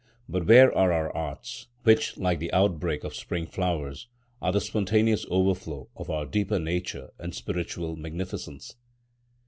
[0.27, 4.07] But where are our arts, which, like the outbreak of spring flowers,
[4.41, 8.75] are the spontaneous overflow of our deeper nature and spiritual magnificence?